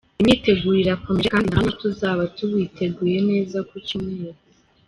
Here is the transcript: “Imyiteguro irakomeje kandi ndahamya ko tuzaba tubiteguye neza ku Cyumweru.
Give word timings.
“Imyiteguro 0.21 0.75
irakomeje 0.79 1.31
kandi 1.33 1.47
ndahamya 1.47 1.71
ko 1.75 1.79
tuzaba 1.83 2.21
tubiteguye 2.37 3.17
neza 3.29 3.57
ku 3.69 3.75
Cyumweru. 3.85 4.39